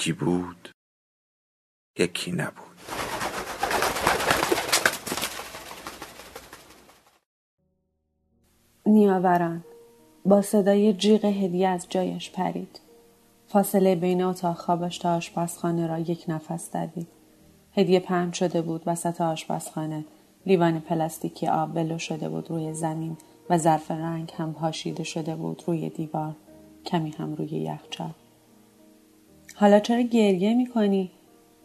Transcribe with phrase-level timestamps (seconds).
[0.00, 0.68] یکی بود
[1.98, 2.76] یکی نبود.
[8.86, 9.64] نیاوران
[10.24, 12.80] با صدای جیغ هدیه از جایش پرید.
[13.48, 17.08] فاصله بین اتاق خوابش تا آشپزخانه را یک نفس دوید.
[17.72, 20.04] هدیه پهن شده بود وسط آشپزخانه.
[20.46, 23.16] لیوان پلاستیکی آب ولو شده بود روی زمین
[23.50, 26.36] و ظرف رنگ هم پاشیده شده بود روی دیوار.
[26.86, 28.14] کمی هم روی یخچال.
[29.54, 31.10] حالا چرا گریه می‌کنی؟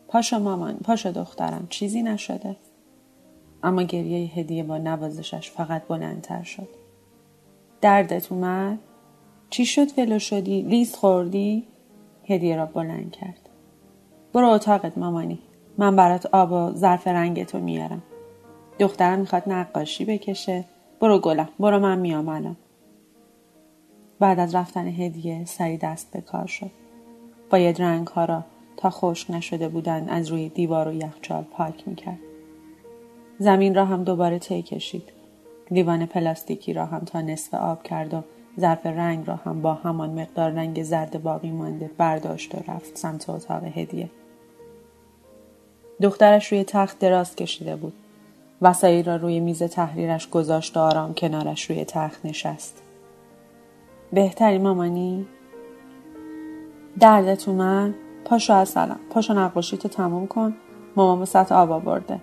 [0.07, 2.55] پاشو مامان پاشو دخترم چیزی نشده
[3.63, 6.67] اما گریه هدیه با نوازشش فقط بلندتر شد
[7.81, 8.79] دردت اومد؟
[9.49, 11.63] چی شد ولو شدی؟ لیز خوردی؟
[12.27, 13.49] هدیه را بلند کرد
[14.33, 15.39] برو اتاقت مامانی
[15.77, 18.03] من برات آب و ظرف رنگتو میارم
[18.79, 20.65] دخترم می‌خواد نقاشی بکشه
[20.99, 22.57] برو گلم برو من میام الان
[24.19, 26.71] بعد از رفتن هدیه سری دست به کار شد
[27.49, 28.43] باید رنگ ها را
[28.77, 32.19] تا خشک نشده بودند از روی دیوار و یخچال پاک می‌کرد.
[33.39, 35.09] زمین را هم دوباره طی کشید.
[35.71, 38.21] لیوان پلاستیکی را هم تا نصف آب کرد و
[38.59, 43.29] ظرف رنگ را هم با همان مقدار رنگ زرد باقی مانده برداشت و رفت سمت
[43.29, 44.09] اتاق هدیه.
[46.01, 47.93] دخترش روی تخت دراز کشیده بود.
[48.61, 52.81] وسایل را روی میز تحریرش گذاشت و آرام کنارش روی تخت نشست.
[54.13, 55.25] بهتری مامانی؟
[56.99, 57.93] دردت اومد
[58.25, 60.55] پاشو اصلا پاشو نقاشی تو تموم کن.
[60.95, 62.19] مامان وسط آب آورده.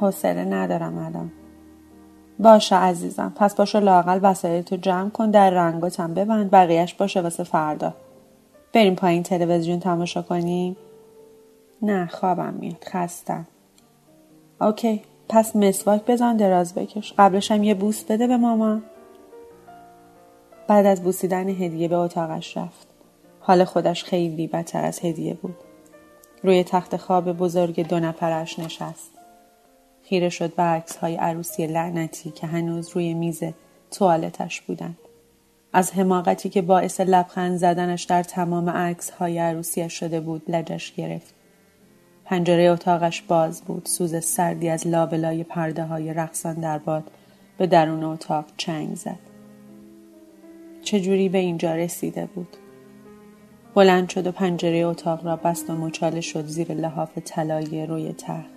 [0.00, 1.32] حوصله ندارم الان.
[2.38, 3.32] باشه عزیزم.
[3.36, 7.94] پس پاشو لاقل وسایل تو جمع کن در رنگاتم ببند بقیهش باشه واسه فردا.
[8.72, 10.76] بریم پایین تلویزیون تماشا کنیم؟
[11.82, 12.84] نه خوابم میاد.
[12.84, 13.46] خستم.
[14.60, 15.02] اوکی.
[15.28, 17.14] پس مسواک بزن دراز بکش.
[17.18, 18.82] قبلش هم یه بوس بده به مامان.
[20.68, 22.89] بعد از بوسیدن هدیه به اتاقش رفت.
[23.50, 25.56] حال خودش خیلی بدتر از هدیه بود.
[26.42, 29.10] روی تخت خواب بزرگ دو نفرش نشست.
[30.02, 33.42] خیره شد به عکس های عروسی لعنتی که هنوز روی میز
[33.90, 34.98] توالتش بودند.
[35.72, 41.34] از حماقتی که باعث لبخند زدنش در تمام عکس های عروسیش شده بود لجش گرفت.
[42.24, 43.86] پنجره اتاقش باز بود.
[43.86, 47.04] سوز سردی از لابلای پرده های رقصان در باد
[47.58, 49.18] به درون اتاق چنگ زد.
[50.82, 52.56] چجوری به اینجا رسیده بود؟
[53.74, 58.50] بلند شد و پنجره اتاق را بست و مچاله شد زیر لحاف طلایی روی تخت.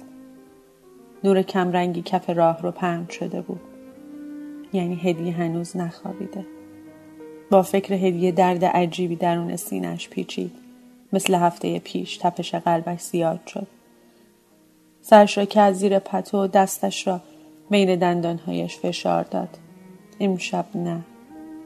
[1.24, 3.62] نور کمرنگی کف راه رو پهن شده بود.
[4.74, 6.46] یعنی هدیه هنوز نخوابیده.
[7.50, 10.52] با فکر هدیه درد عجیبی درون سینش پیچید.
[11.14, 13.68] مثل هفته پیش تپش قلبش زیاد شد.
[15.02, 17.22] سرش را که از زیر پتو دستش را
[17.70, 19.58] بین دندانهایش فشار داد.
[20.20, 21.02] امشب نه.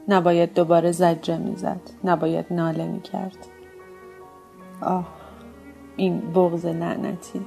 [0.08, 3.46] نباید دوباره زجه می‌زد نباید ناله می‌کرد.
[4.80, 5.08] آه
[5.96, 7.46] این بغز لعنتی.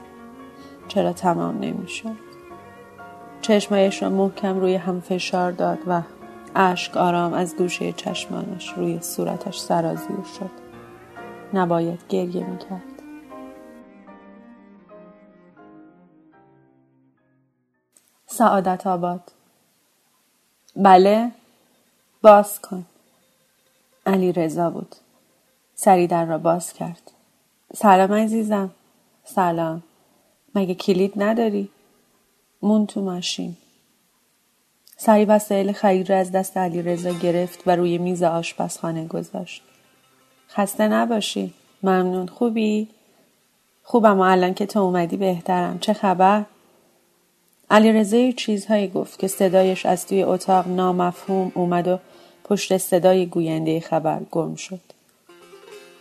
[0.88, 2.16] چرا تمام نمی‌شد؟
[3.42, 6.02] چشمایش را محکم روی هم فشار داد و
[6.56, 10.52] اشک آرام از گوشه چشمانش روی صورتش سرازیر شد.
[11.54, 12.82] نباید گریه می‌کرد.
[18.26, 19.32] سعادت آباد.
[20.76, 21.32] بله؟
[22.22, 22.86] باز کن.
[24.06, 24.96] علی رضا بود.
[25.76, 27.12] سری در را باز کرد.
[27.76, 28.72] سلام عزیزم.
[29.24, 29.84] سلام.
[30.56, 31.70] مگه کلید نداری؟
[32.62, 33.58] مون تو ماشین.
[34.98, 39.64] سری وسایل خرید را از دست علی رضا گرفت و روی میز آشپزخانه گذاشت.
[40.50, 41.54] خسته نباشی.
[41.84, 42.28] ممنون.
[42.28, 42.88] خوبی؟
[43.84, 45.80] خوبم و الان که تو اومدی بهترم.
[45.80, 46.46] چه خبر؟
[47.72, 52.00] علی رضا چیزهایی گفت که صدایش از توی اتاق نامفهوم اومد و
[52.52, 54.80] پشت صدای گوینده خبر گم شد.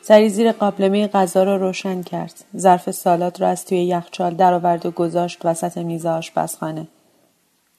[0.02, 2.44] سریع زیر قابلمه غذا را روشن کرد.
[2.56, 6.86] ظرف سالاد را از توی یخچال درآورد و گذاشت وسط میز آشپزخانه.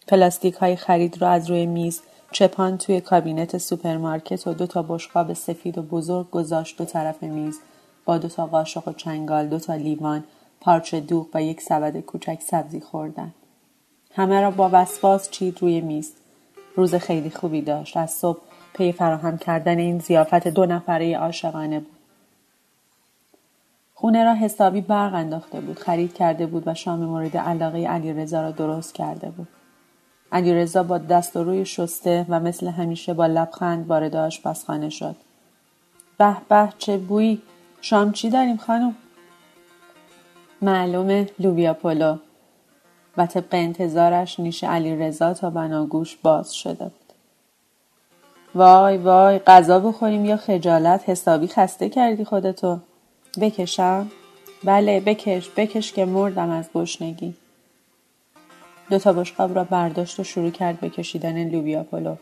[0.07, 2.01] پلاستیک های خرید را از روی میز
[2.31, 7.59] چپاند توی کابینت سوپرمارکت و دو تا بشقاب سفید و بزرگ گذاشت دو طرف میز
[8.05, 10.23] با دو تا قاشق و چنگال دو تا لیوان
[10.61, 13.33] پارچ دوغ و یک سبد کوچک سبزی خوردن
[14.15, 16.11] همه را با وسواس چید روی میز
[16.75, 21.97] روز خیلی خوبی داشت از صبح پی فراهم کردن این زیافت دو نفره عاشقانه بود.
[23.93, 28.51] خونه را حسابی برق انداخته بود خرید کرده بود و شام مورد علاقه علیرضا را
[28.51, 29.47] درست کرده بود.
[30.31, 35.15] علیرضا با دست و روی شسته و مثل همیشه با لبخند وارد آشپزخانه شد.
[36.17, 37.41] به به چه بویی؟
[37.81, 38.95] شام چی داریم خانم؟
[40.61, 42.17] معلومه لوبیا پلو
[43.17, 46.91] و طبق انتظارش نیش علی رضا تا بناگوش باز شده
[48.55, 52.79] وای وای غذا بخوریم یا خجالت؟ حسابی خسته کردی خودتو.
[53.41, 54.11] بکشم؟
[54.63, 57.35] بله بکش بکش که مردم از گشنگی.
[58.89, 62.15] دو تا بشقاب را برداشت و شروع کرد به کشیدن لوبیا پلو.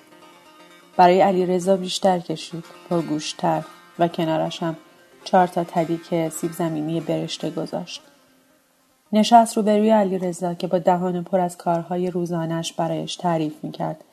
[0.98, 3.64] برای علی رضا بیشتر کشید گوشتر
[4.00, 4.78] و کنارش هم
[5.24, 8.02] چهار تا تدیک سیب زمینی برشته گذاشت.
[9.14, 14.04] نشست روبروی علی رضا که با دهان پر از کارهای روزانش برایش تعریف می‌کرد.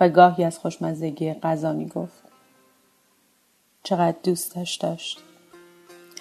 [0.00, 2.22] و گاهی از خوشمزگی غذا می‌گفت.
[3.82, 5.18] چقدر دوستش داشت.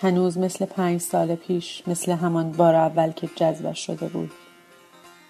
[0.01, 4.31] هنوز مثل پنج سال پیش مثل همان بار اول که جذبش شده بود.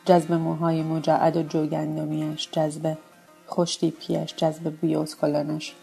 [0.06, 2.98] جذب موهای مجعد و جوگندمیش جذب
[3.48, 5.75] خوشتیپیش جذب بوی اسکلانش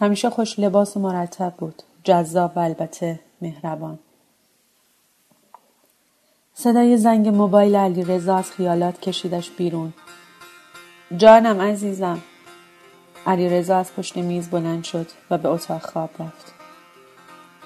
[0.00, 1.82] همیشه خوش لباس و مرتب بود.
[2.04, 3.98] جذاب و البته مهربان.
[6.54, 9.92] صدای زنگ موبایل علی رضا از خیالات کشیدش بیرون.
[11.16, 12.20] جانم عزیزم.
[13.26, 16.54] علی رضا از پشت میز بلند شد و به اتاق خواب رفت.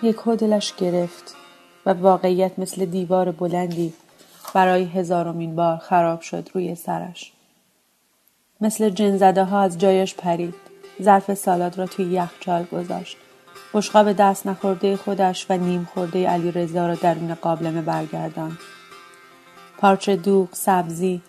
[0.03, 1.35] یک دلش گرفت
[1.87, 3.93] و واقعیت مثل دیوار بلندی
[4.55, 7.33] برای هزارمین بار خراب شد روی سرش.
[8.61, 10.55] مثل جنزده ها از جایش پرید.
[11.03, 13.17] ظرف سالاد را توی یخچال گذاشت.
[13.75, 18.59] بشقاب دست نخورده خودش و نیم خورده علی رضا را درون قابلمه برگردان
[19.79, 21.23] پارچه دوغ سبزی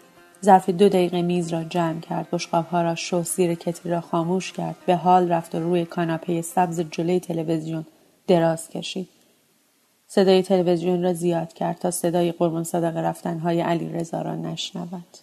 [0.44, 2.28] ظرف دو دقیقه میز را جمع کرد.
[2.72, 4.75] ها را شست زیر کتری را خاموش کرد.
[4.86, 7.86] به حال رفت و روی کاناپه سبز جلوی تلویزیون
[8.28, 9.10] دراز کشید.
[10.07, 15.18] صدای تلویزیون را زیاد کرد تا صدای قربان صدقه رفتنهای علی رضا را نشنود.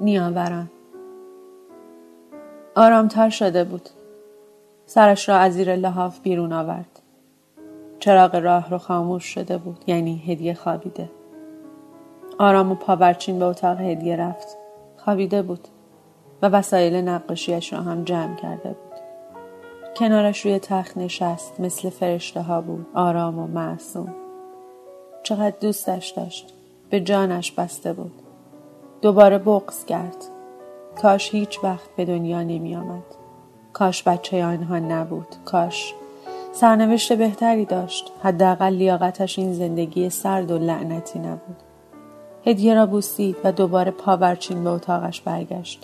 [0.00, 0.70] نیاوران.
[2.76, 3.90] آرامتر شده بود.
[4.86, 6.97] سرش را از زیر لحاف بیرون آورد.
[8.00, 11.10] چراغ راه رو خاموش شده بود یعنی هدیه خوابیده.
[12.38, 14.56] آرام و پاورچین به اتاق هدیه رفت.
[14.96, 15.68] خوابیده بود
[16.42, 18.98] و وسایل نقاشیش را هم جمع کرده بود.
[19.96, 24.14] کنارش روی تخت نشست مثل فرشته ها بود آرام و معصوم.
[25.22, 26.54] چقدر دوستش داشت.
[26.90, 28.12] به جانش بسته بود.
[29.02, 30.24] دوباره بغز کرد.
[31.02, 33.04] کاش هیچ وقت به دنیا نمی آمد.
[33.72, 35.36] کاش بچه آنها نبود.
[35.44, 35.94] کاش
[36.52, 38.12] سرنوشت بهتری داشت.
[38.22, 41.56] حداقل لیاقتش این زندگی سرد و لعنتی نبود.
[42.46, 45.82] هدیه را بوسید و دوباره پاورچین به اتاقش برگشت.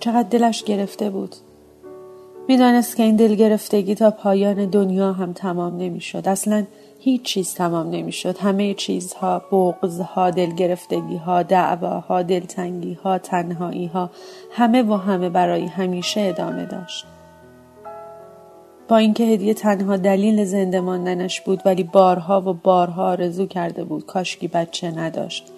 [0.00, 1.36] چقدر دلش گرفته بود.
[2.48, 6.28] می‌دانست که این دلگرفتگی تا پایان دنیا هم تمام نمی‌شد.
[6.28, 6.64] اصلا
[7.00, 8.38] هیچ چیز تمام نمی‌شد.
[8.38, 14.10] همه چیزها بغزها دلگرفتگیها دعواها دلتنگیها تنهاییها
[14.52, 17.06] همه و همه برای همیشه ادامه داشت.
[18.88, 24.06] با اینکه هدیه تنها دلیل زنده ماندنش بود ولی بارها و بارها آرزو کرده بود
[24.06, 25.52] کاشکی بچه نداشت.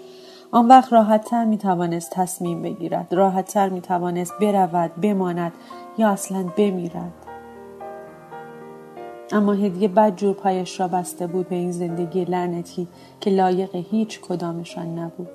[0.52, 5.52] آن وقت راحتتر می توانست تصمیم بگیرد راحتتر می توانست برود بماند
[5.98, 7.12] یا اصلا بمیرد.
[9.32, 12.88] اما هدیه بد جور پایش را بسته بود به این زندگی لعنتی
[13.20, 15.30] که لایق هیچ کدامشان نبود.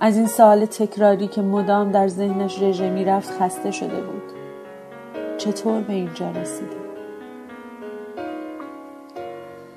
[0.00, 4.47] از این سوال تکراری که مدام در ذهنش رژه می‌رفت خسته شده بود.
[5.38, 6.76] چطور به اینجا رسیده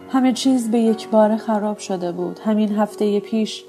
[0.09, 2.39] همه چیز به یک بار خراب شده بود.
[2.39, 3.63] همین هفته پیش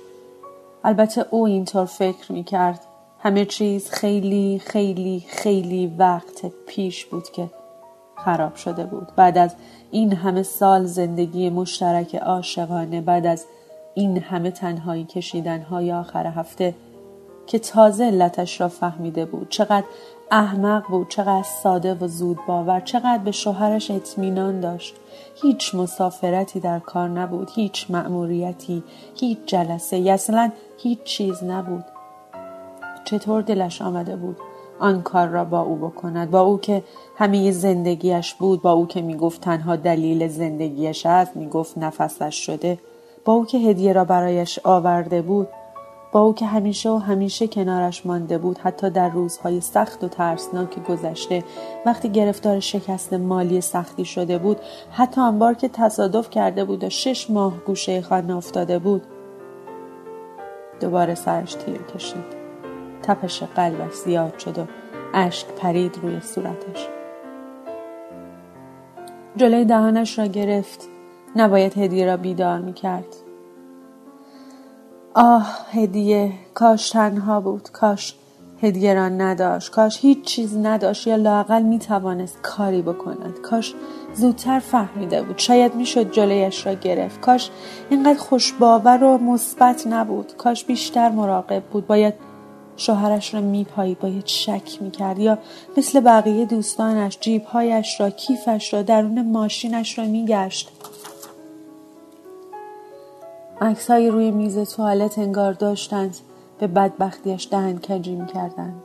[0.85, 2.81] البته او اینطور فکر می کرد
[3.19, 7.51] همه چیز خیلی خیلی خیلی وقت پیش بود که
[8.17, 9.09] خراب شده بود.
[9.17, 9.55] بعد از
[9.91, 13.47] این همه سال زندگی مشترک عاشقانه بعد از
[13.95, 16.75] این همه تنهایی کشیدن های آخر هفته
[17.47, 19.49] که تازه علتش را فهمیده بود.
[19.49, 19.87] چقدر
[20.35, 24.95] احمق بود چقدر ساده و زود باور چقدر به شوهرش اطمینان داشت.
[25.43, 28.83] هیچ مسافرتی در کار نبود هیچ مأموریتی
[29.17, 31.85] هیچ جلسه اصلا هیچ چیز نبود.
[33.05, 34.37] چطور دلش آمده بود
[34.81, 36.83] آن کار را با او بکند؟ با او که
[37.17, 42.79] همه زندگیش بود با او که می‌گفت تنها دلیل زندگیش است می‌گفت نفسش شده.
[43.25, 45.49] با او که هدیه را برایش آورده بود.
[46.13, 50.85] با او که همیشه و همیشه کنارش مانده بود حتی در روزهای سخت و ترسناک
[50.85, 51.45] گذشته
[51.87, 54.57] وقتی گرفتار شکست مالی سختی شده بود
[54.91, 59.03] حتی آن که تصادف کرده بود و شش ماه گوشه خانه افتاده بود
[60.81, 62.43] دوباره سرش تیر کشید.
[63.03, 64.67] تپش قلبش زیاد شد و
[65.15, 66.89] اشک پرید روی صورتش.
[69.37, 70.89] جلوی دهانش را گرفت.
[71.37, 73.32] نباید هدیه را بیدار می کرد
[75.15, 78.15] آه هدیه کاش تنها بود کاش
[78.63, 83.75] هدیه را نداشت کاش هیچ چیز نداشت یا لاقل می توانست کاری بکند کاش
[84.15, 87.51] زودتر فهمیده بود شاید می‌شد جلویش را گرفت کاش
[87.91, 92.15] اینقدر خوشباور و مثبت نبود کاش بیشتر مراقب بود باید
[92.77, 95.39] شوهرش را میپایید باید شک می‌کرد یا
[95.77, 100.73] مثل بقیه دوستانش جیبهایش را کیفش را درون ماشینش را میگشت.
[103.63, 106.17] عکسهایی روی میز توالت انگار داشتند
[106.59, 108.83] به بدبختیش دهن کجی می‌کردند.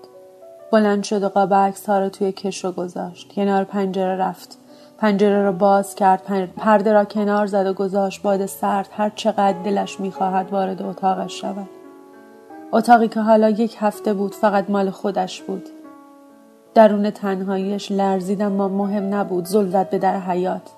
[0.72, 3.34] بلند شد و قاب عکس ها را توی کشو گذاشت.
[3.34, 4.58] کنار پنجره رفت.
[4.98, 6.22] پنجره را باز کرد
[6.58, 8.22] پرده را کنار زد و گذاشت.
[8.22, 11.70] باد سرد هر چقدر دلش می‌خواهد وارد اتاقش شود.
[12.72, 15.70] اتاقی که حالا یک هفته بود فقط مال خودش بود.
[16.74, 19.46] درون تنهاییش لرزید اما مهم نبود.
[19.46, 20.70] زل به در حیات.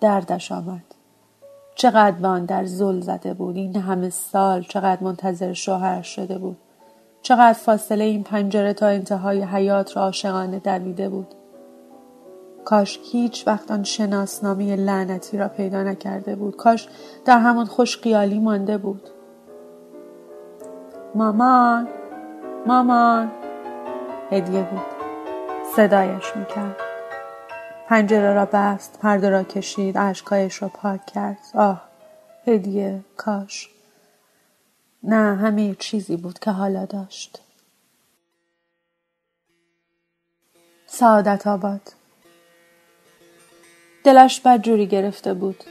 [0.00, 0.97] دردش آمد.
[1.78, 6.56] چقدر آن در زل زده بود این همه سال چقدر منتظر شوهرش شده بود.
[7.22, 11.34] چقدر فاصله این پنجره تا انتهای حیات را عاشقانه دویده بود.
[12.64, 16.56] کاش هیچ وقت آن شناسنامه لعنتی را پیدا نکرده بود.
[16.56, 16.88] کاش
[17.24, 19.08] در همان خوش قیالی مانده بود.
[21.14, 21.88] مامان
[22.66, 23.30] مامان.
[24.30, 24.86] هدیه بود.
[25.76, 26.87] صدایش می‌کرد.
[27.88, 31.38] پنجره را بست پرده را کشید اشکایش را پاک کرد.
[31.54, 31.82] آه
[32.46, 33.68] هدیه کاش.
[35.02, 37.38] نه همه چیزی بود که حالا داشت.
[40.86, 41.92] سعادت آباد.
[44.04, 45.64] دلش بدجوری گرفته بود.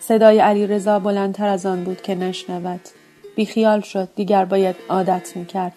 [0.00, 2.80] صدای علی رضا بلندتر از آن بود که نشنود.
[3.36, 5.72] بیخیال شد دیگر باید عادت می‌کرد.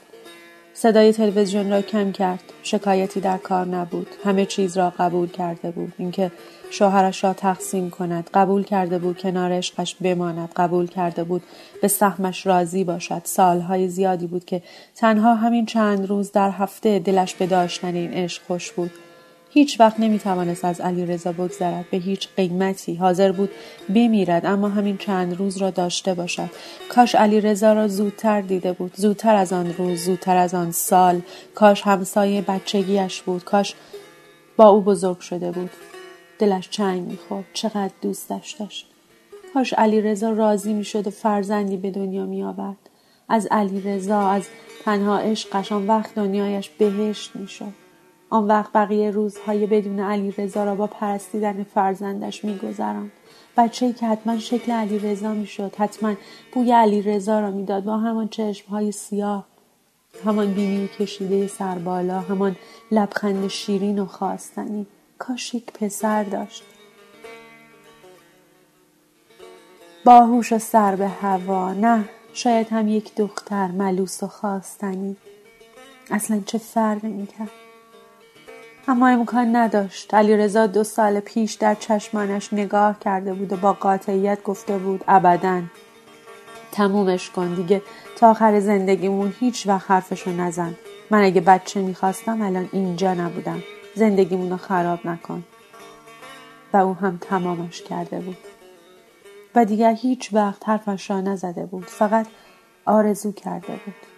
[0.77, 2.43] صدای تلویزیون را کم کرد.
[2.63, 4.07] شکایتی در کار نبود.
[4.23, 5.93] همه چیز را قبول کرده بود.
[5.97, 6.31] اینکه
[6.69, 8.29] شوهرش را تقسیم کند.
[8.33, 10.49] قبول کرده بود کنار عشقش بماند.
[10.55, 11.43] قبول کرده بود
[11.81, 13.21] به سهمش راضی باشد.
[13.23, 14.61] سالهای زیادی بود که
[14.95, 18.91] تنها همین چند روز در هفته دلش به داشتن این عشق خوش بود.
[19.55, 23.49] هیچ وقت نمی توانست از علی رضا بگذرد به هیچ قیمتی حاضر بود
[23.89, 26.49] بمیرد اما همین چند روز را داشته باشد.
[26.89, 31.21] کاش علی رضا را زودتر دیده بود زودتر از آن روز زودتر از آن سال.
[31.55, 33.75] کاش همسایه بچگیش بود کاش
[34.57, 35.69] با او بزرگ شده بود.
[36.39, 38.87] دلش چنگ می‌خورد چقدر دوستش داشت.
[39.53, 42.89] کاش علی رضا راضی می‌شد و فرزندی به دنیا می آورد
[43.29, 44.43] از علی رضا از
[44.85, 47.84] تنها عشقش آن وقت دنیایش بهشت می‌شد.
[48.35, 53.11] آن وقت بقیه روزهای بدون علی رضا را با پرستیدن فرزندش میگذراند.
[53.57, 56.13] بچه ای که حتما شکل علی رضا می‌شد حتما
[56.53, 57.83] بوی علی رضا را می‌داد.
[57.83, 58.29] با همان
[58.69, 59.45] های سیاه
[60.25, 62.55] همان بینی کشیده سربالا همان
[62.91, 64.87] لبخند شیرین و خواستنی
[65.19, 66.63] کاش یک پسر داشت.
[70.05, 75.15] باهوش و سر به هوا نه شاید هم یک دختر ملوس و خواستنی.
[76.11, 77.49] اصلا چه فرقی می‌کرد؟
[78.87, 80.13] اما امکان نداشت.
[80.13, 85.61] علیرضا دو سال پیش در چشمانش نگاه کرده بود و با قاطعیت گفته بود ابدا.
[86.71, 87.81] تمومش کن دیگه
[88.17, 90.75] تا آخر زندگیمون هیچ وقت حرفشو نزن.
[91.11, 93.63] من اگه بچه می‌خواستم الان اینجا نبودم.
[93.95, 95.43] زندگیمون رو خراب نکن.
[96.73, 98.37] و او هم تمامش کرده بود.
[99.55, 101.85] و دیگر هیچ وقت حرفش را نزده بود.
[101.85, 102.27] فقط
[102.85, 104.14] آرزو کرده بود.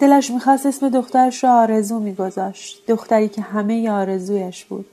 [0.00, 2.82] دلش می‌خواست اسم دخترش را آرزو میگذاشت.
[2.88, 4.86] دختری که همه آرزویش بود.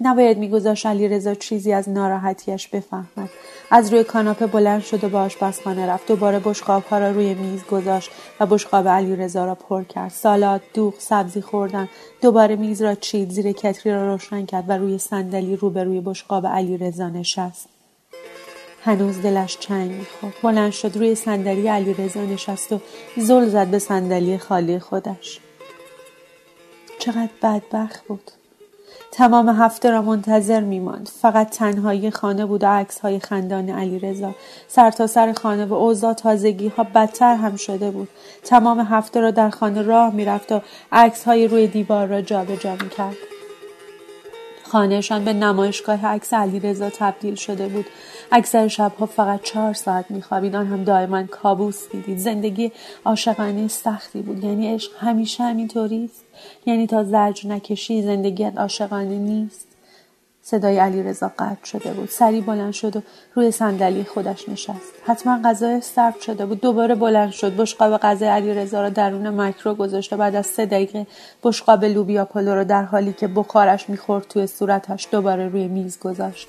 [0.00, 3.30] نباید میگذاشت رضا چیزی از ناراحتیش بفهمد.
[3.70, 6.08] از روی کاناپه بلند شد و به آشپزخانه رفت.
[6.08, 10.10] دوباره بشقابها را روی میز گذاشت و بشقاب رضا را پر کرد.
[10.10, 11.88] سالاد دوغ سبزی خوردن.
[12.22, 17.08] دوباره میز را چید زیر کتری را روشن کرد و روی صندلی روبروی بشقاب رضا
[17.08, 17.73] نشست.
[18.84, 20.34] هنوز دلش چنگ می‌خورد.
[20.42, 22.80] بلند شد روی صندلی علیرضا نشست و
[23.16, 25.40] زل زد به صندلی خالی خودش.
[26.98, 28.30] چقدر بدبخت بود.
[29.12, 31.08] تمام هفته را منتظر میماند.
[31.22, 34.34] فقط تنهایی خانه بود و عکس های خندان علیرضا.
[35.06, 38.08] سر خانه و اوضاع تازگی ها بدتر هم شده بود.
[38.44, 40.60] تمام هفته را در خانه راه می‌رفت و
[40.92, 43.16] عکس های روی دیوار را جابجا جا می‌کرد.
[44.64, 47.86] خانهشان به نمایشگاه عکس علیرضا تبدیل شده بود.
[48.32, 50.56] اکثر شبها فقط چهار ساعت میخوابید.
[50.56, 52.18] آن هم دائما کابوس دیدید.
[52.18, 52.72] زندگی
[53.04, 54.44] عاشقانه سختی بود.
[54.44, 56.24] یعنی عشق همیشه همینطوری است
[56.66, 59.73] یعنی تا زرج نکشی زندگیت عاشقانه نیست.
[60.46, 62.08] صدای علی رضا قطع شده بود.
[62.08, 63.00] سری بلند شد و
[63.34, 64.92] روی صندلی خودش نشست.
[65.06, 66.60] حتما غذای سرد شده بود.
[66.60, 67.56] دوباره بلند شد.
[67.56, 71.06] بشقاب غذای علی رضا را درون مایکرو گذاشت و بعد از سه دقیقه
[71.42, 76.48] بشقاب لوبیا پلو را در حالی که بخارش می‌خورد توی صورتش دوباره روی میز گذاشت.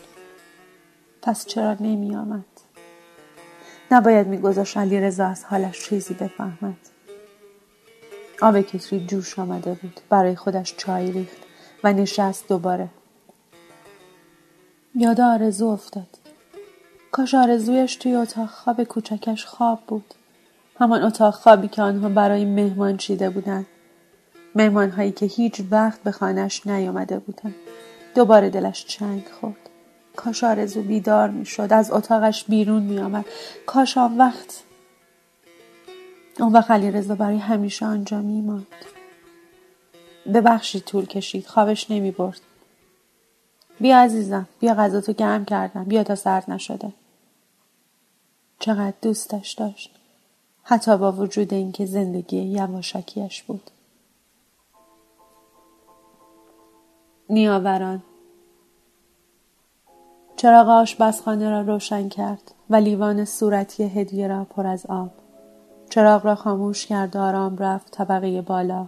[1.22, 2.46] پس چرا نمی آمد؟
[3.92, 6.78] نباید میگذاشت علی رضا از حالش چیزی بفهمد.
[8.42, 10.00] آب کتری جوش آمده بود.
[10.10, 11.38] برای خودش چای ریخت
[11.84, 12.90] و نشست دوباره.
[14.98, 16.08] یاد آرزو افتاد.
[17.12, 20.14] کاش آرزویش توی اتاق خواب کوچکش خواب بود.
[20.80, 23.66] همان اتاق خوابی که آنها برای مهمان چیده بودند.
[24.56, 27.56] مهمان هایی که هیچ وقت به خانش نیامده بودند.
[28.16, 29.70] دوباره دلش چنگ خورد.
[30.16, 33.26] کاش آرزو بیدار می‌شد از اتاقش بیرون میآمد.
[33.66, 34.64] کاش آن وقت
[36.40, 38.68] اون وقت رضا برای همیشه آنجا میماند.
[40.34, 42.42] ببخشید طول کشید خوابش نمی برد
[43.80, 45.84] بیا عزیزم بیا غذا تو گرم کردم.
[45.84, 46.94] بیا تا سرد نشده.
[48.60, 49.92] چقدر دوستش داشت.
[50.64, 53.72] حتی با وجود اینکه زندگی یواشکیش بود.
[57.30, 58.04] نیاوران.
[60.36, 65.12] چراغ آشپزخانه را روشن کرد و لیوان صورتی هدیه را پر از آب.
[65.90, 68.88] چراغ را خاموش کرد و آرام رفت طبقه بالا.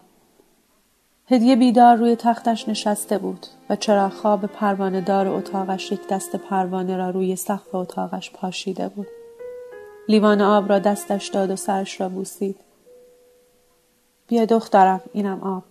[1.29, 6.97] هدیه بیدار روی تختش نشسته بود و چرا خواب پروانه دار اتاقش یک دست پروانه
[6.97, 9.07] را روی سقف اتاقش پاشیده بود.
[10.07, 12.55] لیوان آب را دستش داد و سرش را بوسید.
[14.27, 15.63] بیا دخترم اینم آب.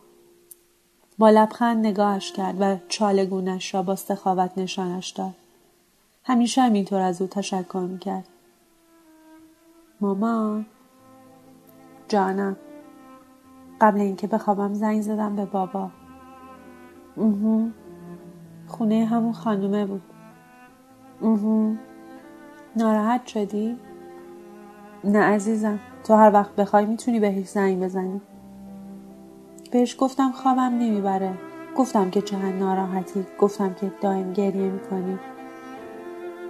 [1.19, 5.35] با لبخند نگاهش کرد و چالگونش را با سخاوت نشانش داد.
[6.25, 8.29] همیشه همینطور از او تشکر می‌کرد.
[10.01, 10.67] مامان
[12.09, 12.57] جانم
[13.81, 15.91] قبل اینکه بخوابم زنگ زدم به بابا.
[17.17, 17.69] اوهو.
[18.67, 20.03] خونه همون خانومه بود.
[21.21, 21.75] اوهو.
[22.77, 23.77] ناراحت شدی؟
[25.05, 25.79] نه عزیزم.
[26.05, 28.21] تو هر وقت بخوای می‌تونی بهش زنگ بزنی.
[29.73, 31.35] بهش گفتم خوابم نمی‌بره.
[31.77, 33.27] گفتم که چقدر ناراحتی.
[33.39, 35.19] گفتم که دائم گریه می‌کنی.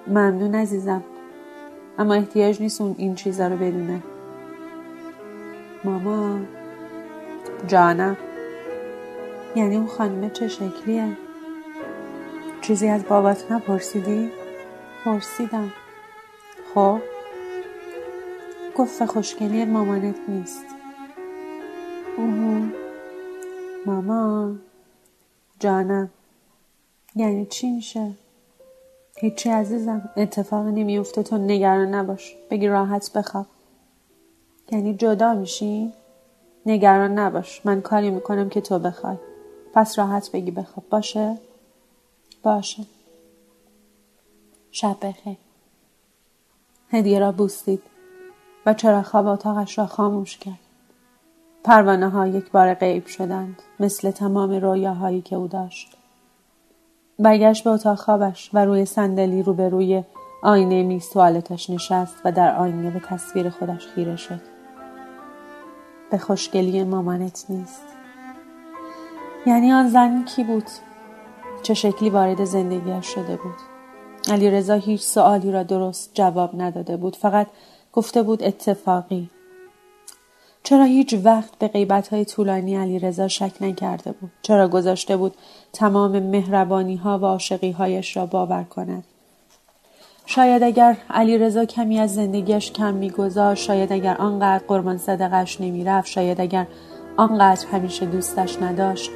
[0.07, 1.03] ممنون عزیزم.
[1.99, 4.03] اما احتیاج نیست اون این چیزا رو بدونه.
[5.85, 6.39] ماما.
[7.67, 8.17] جانم.
[9.57, 11.17] یعنی اون خانمه چه شکلیه؟
[12.63, 14.31] چیزی از بابات نپرسیدی؟
[15.05, 15.73] پرسیدم.
[16.75, 17.01] خب؟
[18.77, 20.67] گفت خوشگلی مامانت نیست.
[22.17, 22.63] اوه.
[23.87, 24.61] مامان
[25.61, 26.11] جانم.
[27.17, 28.13] یعنی چی میشه؟
[29.17, 32.37] هیچی عزیزم اتفاقی نمیفته تو نگران نباش.
[32.51, 33.47] بگی راحت بخواب.
[34.73, 35.93] یعنی جدا میشی؟
[36.67, 37.67] نگران نباش.
[37.67, 39.17] من کاری می‌کنم که تو بخوای.
[39.75, 40.89] پس راحت بگی بخواب.
[40.91, 41.39] باشه؟
[42.43, 42.83] باشه.
[44.71, 45.37] شب بخیر.
[46.91, 47.83] هدیه را بوسید
[48.67, 50.59] و چرا خواب اتاقش را خاموش کرد.
[51.65, 55.97] پروانه ها یک بار غیب شدند مثل تمام رویاهایی که او داشت.
[57.19, 60.05] برگشت به اتاق خوابش و روی صندلی روبروی
[60.43, 64.56] آینه میز توالتش نشست و در آینه به تصویر خودش خیره شد.
[66.11, 67.85] به خوشگلی مامانت نیست.
[69.47, 70.67] یعنی آن زن کی بود؟
[71.63, 73.55] چه شکلی وارد زندگیش شده بود؟
[74.29, 77.47] علی رضا هیچ سوالی را درست جواب نداده بود فقط
[77.93, 79.31] گفته بود اتفاقی.
[80.63, 85.35] چرا هیچ وقت به غیبت های طولانی علی رضا شک نکرده بود؟ چرا گذاشته بود
[85.73, 89.05] تمام مهربانی ها و عاشقی هایش را باور کند؟
[90.29, 96.09] شاید اگر علی رضا کمی از زندگیش کم میگذاشت شاید اگر آنقدر قربان صدقش نمی‌رفت
[96.09, 96.67] شاید اگر
[97.17, 99.11] آنقدر همیشه دوستش نداشت.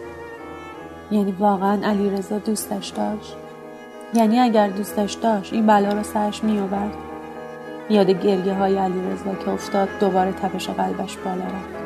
[1.11, 3.37] یعنی واقعا علی رضا دوستش داشت.
[4.15, 6.95] یعنی اگر دوستش داشت این بلا را سرش میآورد.
[7.91, 11.81] یاد گریه های علی رضا که افتاد دوباره تپش قلبش بالا رفت.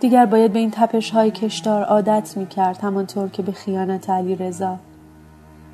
[0.00, 4.36] دیگر باید به این تپش های کشدار عادت می کرد همانطور که به خیانت علی
[4.36, 4.78] رضا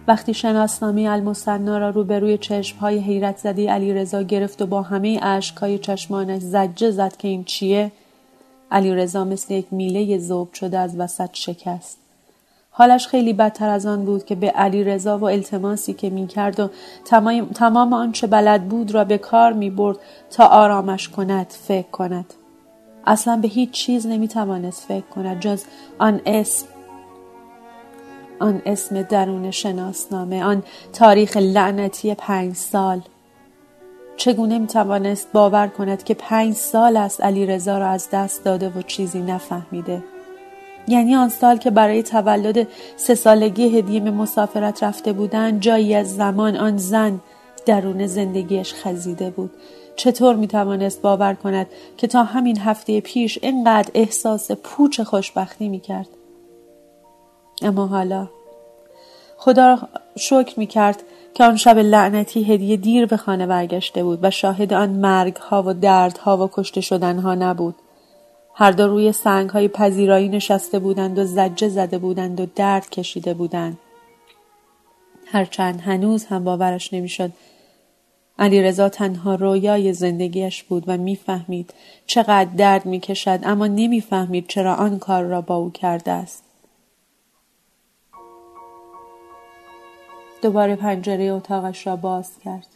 [0.08, 5.78] وقتی شناسنامه المصنا را روبروی چشمهای حیرت زده علی رضا گرفت و با همه اشکهای
[5.78, 7.92] چشمانش زجه زد که این چیه؟
[8.70, 11.98] علی رضا مثل یک میله زوب شده از وسط شکست.
[12.70, 16.60] حالش خیلی بدتر از آن بود که به علی رضا و التماسی که می کرد
[16.60, 16.70] و
[17.54, 19.98] تمام آنچه بلد بود را به کار می برد
[20.30, 22.34] تا آرامش کند فکر کند.
[23.06, 25.64] اصلا به هیچ چیز نمی توانست فکر کند جز
[25.98, 26.66] آن اسم.
[28.40, 33.00] آن اسم درون شناسنامه آن تاریخ لعنتی پنج سال.
[34.16, 38.68] چگونه می توانست باور کند که پنج سال است علی رضا را از دست داده
[38.68, 40.03] و چیزی نفهمیده؟
[40.88, 46.16] یعنی آن سال که برای تولد سه سالگی هدیه به مسافرت رفته بودند جایی از
[46.16, 47.20] زمان آن زن
[47.66, 49.50] درون زندگیش خزیده بود.
[49.96, 55.81] چطور می توانست باور کند که تا همین هفته پیش اینقدر احساس پوچ خوشبختی می
[55.81, 56.09] کرد
[57.62, 58.29] اما حالا.
[59.37, 59.79] خدا
[60.18, 61.03] شکر می کرد
[61.35, 65.62] که آن شب لعنتی هدیه دیر به خانه برگشته بود و شاهد آن مرگ ها
[65.66, 67.75] و درد ها و کشته شدن ها نبود.
[68.55, 73.35] هر دو روی سنگ های پذیرایی نشسته بودند و زجه زده بودند و درد کشیده
[73.35, 73.79] بودند.
[75.27, 77.31] هرچند هنوز هم باورش نمی‌شد.
[78.38, 81.75] علیرضا تنها رویای زندگیش بود و می‌فهمید
[82.07, 86.49] چقدر درد می‌کشد اما نمی‌فهمید چرا آن کار را با او کرده است.
[90.42, 92.66] دوباره پنجره اتاقش را باز کرد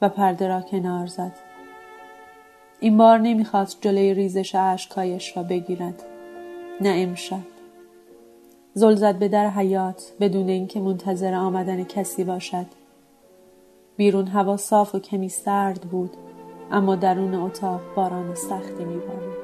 [0.00, 1.32] و پرده را کنار زد.
[2.80, 6.02] این بار نمی‌خواست جلوی ریزش اشکهایش را بگیرد.
[6.80, 7.40] نه امشب.
[8.74, 12.66] زل زد به در حیات بدون اینکه منتظر آمدن کسی باشد.
[13.96, 16.10] بیرون هوا صاف و کمی سرد بود
[16.70, 19.43] اما درون اتاق باران سختی میبارید.